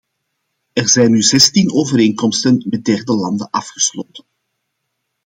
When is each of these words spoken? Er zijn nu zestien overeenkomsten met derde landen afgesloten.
Er 0.73 0.89
zijn 0.89 1.11
nu 1.11 1.21
zestien 1.21 1.71
overeenkomsten 1.71 2.65
met 2.69 2.85
derde 2.85 3.13
landen 3.15 3.49
afgesloten. 3.49 4.25